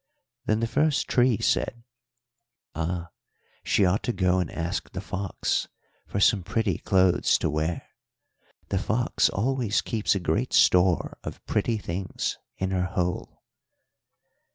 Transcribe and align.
"Then 0.47 0.61
the 0.61 0.65
first 0.65 1.07
tree 1.07 1.37
said, 1.37 1.83
'Ah, 2.73 3.11
she 3.63 3.85
ought 3.85 4.01
to 4.01 4.11
go 4.11 4.39
and 4.39 4.49
ask 4.49 4.89
the 4.89 4.99
fox 4.99 5.67
for 6.07 6.19
some 6.19 6.41
pretty 6.41 6.79
clothes 6.79 7.37
to 7.37 7.51
wear. 7.51 7.87
The 8.69 8.79
fox 8.79 9.29
always 9.29 9.79
keeps 9.81 10.15
a 10.15 10.19
great 10.19 10.53
store 10.53 11.19
of 11.23 11.45
pretty 11.45 11.77
things 11.77 12.39
in 12.57 12.71
her 12.71 12.85
hole.' 12.85 13.43